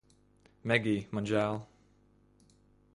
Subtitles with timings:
[0.71, 1.61] Megij, man žēl